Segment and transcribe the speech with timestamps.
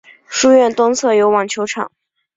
[0.25, 1.91] 书院东侧有网球场。